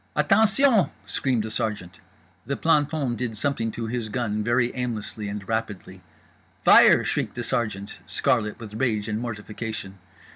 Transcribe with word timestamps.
"Attention!" 0.15 0.87
screamed 1.05 1.43
the 1.43 1.51
sergeant. 1.51 1.99
The 2.47 2.57
planton 2.57 3.15
did 3.15 3.37
something 3.37 3.69
to 3.73 3.85
his 3.85 4.09
gun 4.09 4.43
very 4.43 4.73
aimlessly 4.73 5.27
and 5.27 5.47
rapidly. 5.47 6.01
"FIRE!" 6.63 7.03
shrieked 7.03 7.35
the 7.35 7.43
sergeant, 7.43 7.99
scarlet 8.07 8.59
with 8.59 8.73
rage 8.73 9.07
and 9.07 9.19
mortification. 9.19 9.99